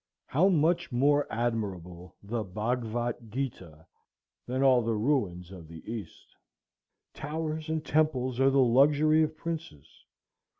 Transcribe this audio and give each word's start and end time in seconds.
How 0.25 0.49
much 0.49 0.91
more 0.91 1.27
admirable 1.31 2.15
the 2.23 2.43
Bhagvat 2.43 3.29
Geeta 3.29 3.85
than 4.47 4.63
all 4.63 4.81
the 4.81 4.95
ruins 4.95 5.51
of 5.51 5.67
the 5.67 5.83
East! 5.85 6.35
Towers 7.13 7.69
and 7.69 7.85
temples 7.85 8.39
are 8.39 8.49
the 8.49 8.57
luxury 8.63 9.21
of 9.21 9.37
princes. 9.37 9.87